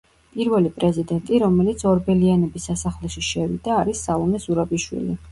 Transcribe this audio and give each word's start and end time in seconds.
პირველი 0.35 0.69
პრეზიდენტი, 0.75 1.35
რომელიც 1.43 1.83
ორბელიანების 1.89 2.65
სასახლეში 2.69 3.23
შევიდა, 3.27 3.75
არის 3.83 4.01
სალომე 4.07 4.41
ზურაბიშვილი. 4.47 5.15